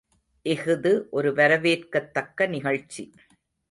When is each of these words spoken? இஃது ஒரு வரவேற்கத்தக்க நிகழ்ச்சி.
இஃது 0.45 1.03
ஒரு 1.09 1.33
வரவேற்கத்தக்க 1.33 2.47
நிகழ்ச்சி. 2.47 3.03